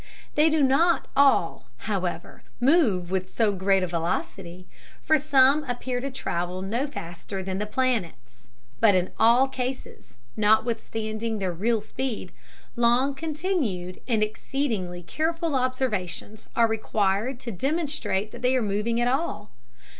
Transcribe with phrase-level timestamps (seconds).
[0.33, 4.65] They do not all, however, move with so great a velocity,
[5.03, 8.47] for some appear to travel no faster than the planets.
[8.79, 12.31] But in all cases, notwithstanding their real speed,
[12.75, 19.07] long continued and exceedingly careful observations are required to demonstrate that they are moving at
[19.07, 19.51] all.